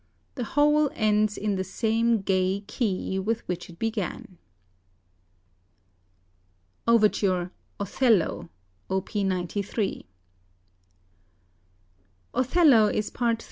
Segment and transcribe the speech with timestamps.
[0.33, 2.61] The whole ends in the same gay...
[2.61, 4.39] key with which it began."
[6.87, 8.49] OVERTURE, "OTHELLO":
[8.89, 9.13] Op.
[9.13, 10.07] 93
[12.33, 13.39] "Othello" is Part III.